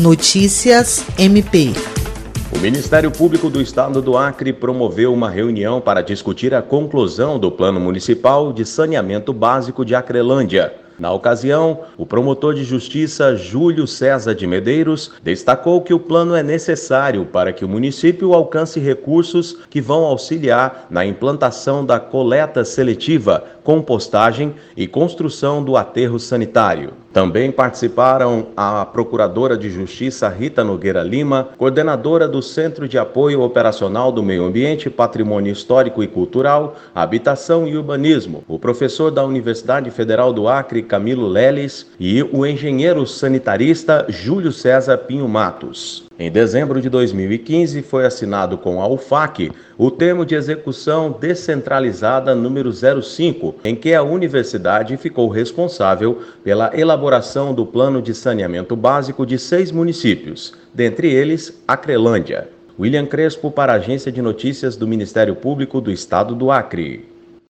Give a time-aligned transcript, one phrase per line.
[0.00, 1.74] Notícias MP.
[2.50, 7.52] O Ministério Público do Estado do Acre promoveu uma reunião para discutir a conclusão do
[7.52, 10.74] Plano Municipal de Saneamento Básico de Acrelândia.
[10.98, 16.42] Na ocasião, o promotor de justiça Júlio César de Medeiros destacou que o plano é
[16.42, 23.44] necessário para que o município alcance recursos que vão auxiliar na implantação da coleta seletiva,
[23.62, 26.94] compostagem e construção do aterro sanitário.
[27.12, 34.12] Também participaram a Procuradora de Justiça Rita Nogueira Lima, coordenadora do Centro de Apoio Operacional
[34.12, 40.32] do Meio Ambiente, Patrimônio Histórico e Cultural, Habitação e Urbanismo, o professor da Universidade Federal
[40.32, 46.09] do Acre, Camilo Leles, e o engenheiro sanitarista Júlio César Pinho Matos.
[46.22, 52.70] Em dezembro de 2015, foi assinado com a UFAC o termo de execução descentralizada número
[52.70, 59.38] 05, em que a universidade ficou responsável pela elaboração do plano de saneamento básico de
[59.38, 62.50] seis municípios, dentre eles Acrelândia.
[62.78, 67.09] William Crespo para a Agência de Notícias do Ministério Público do Estado do Acre.